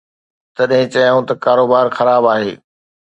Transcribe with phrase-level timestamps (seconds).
[0.55, 2.51] تڏهن چيائون ته ڪاروبار خراب آهي.